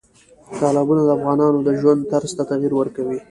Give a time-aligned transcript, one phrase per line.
[0.57, 3.17] تالابونه د افغانانو د ژوند طرز ته تغیر ورکوي.